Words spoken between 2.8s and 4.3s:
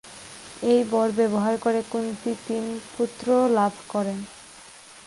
পুত্র লাভ করেন।